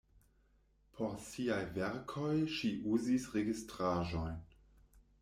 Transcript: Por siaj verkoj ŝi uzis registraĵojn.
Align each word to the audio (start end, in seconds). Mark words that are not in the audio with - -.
Por 0.97 1.11
siaj 1.25 1.59
verkoj 1.75 2.31
ŝi 2.55 2.71
uzis 2.95 3.29
registraĵojn. 3.37 4.41